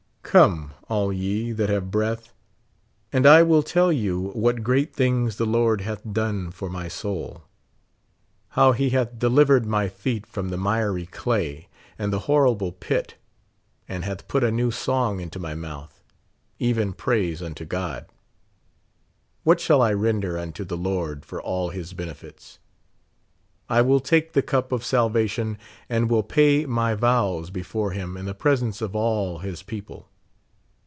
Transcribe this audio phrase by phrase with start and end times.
[0.23, 2.31] Come, all ye that have breath,
[3.11, 7.41] and I will tell you what great things the Lord hath done for my soul;
[7.41, 7.43] 52
[8.51, 11.67] how he hath delivered my feet from the miiT clay
[11.99, 13.15] and the liorrible pit,
[13.89, 16.01] and hath put a new song into nw mouth,
[16.59, 18.05] even praise unto God.
[19.43, 22.57] What shall F render unto the Lord for all his benefits?
[23.67, 25.57] I will take the cup of salvation,
[25.89, 30.07] and will pay my vows before him in the presence of all his people.